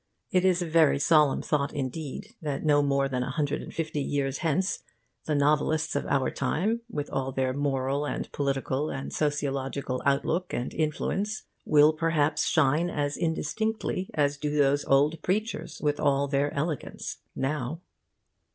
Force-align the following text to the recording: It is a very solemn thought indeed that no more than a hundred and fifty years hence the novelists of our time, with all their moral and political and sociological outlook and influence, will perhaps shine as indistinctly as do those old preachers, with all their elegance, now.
It 0.31 0.43
is 0.43 0.63
a 0.63 0.67
very 0.67 0.97
solemn 0.97 1.43
thought 1.43 1.71
indeed 1.75 2.33
that 2.41 2.65
no 2.65 2.81
more 2.81 3.07
than 3.07 3.21
a 3.21 3.29
hundred 3.29 3.61
and 3.61 3.71
fifty 3.71 4.01
years 4.01 4.39
hence 4.39 4.81
the 5.25 5.35
novelists 5.35 5.95
of 5.95 6.07
our 6.07 6.31
time, 6.31 6.81
with 6.89 7.07
all 7.11 7.31
their 7.31 7.53
moral 7.53 8.07
and 8.07 8.27
political 8.31 8.89
and 8.89 9.13
sociological 9.13 10.01
outlook 10.03 10.53
and 10.55 10.73
influence, 10.73 11.43
will 11.65 11.93
perhaps 11.93 12.47
shine 12.47 12.89
as 12.89 13.15
indistinctly 13.15 14.09
as 14.15 14.37
do 14.37 14.57
those 14.57 14.83
old 14.85 15.21
preachers, 15.21 15.79
with 15.83 15.99
all 15.99 16.27
their 16.27 16.51
elegance, 16.55 17.17
now. 17.35 17.81